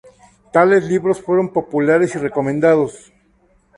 Tales 0.51 0.83
libros 0.83 1.21
fueron 1.21 1.53
populares 1.53 2.15
y 2.15 2.17
recomendados. 2.17 3.11